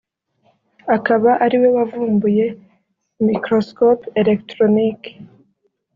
[0.95, 2.45] akaba ari we wavumbuye
[3.27, 5.09] microscope electronique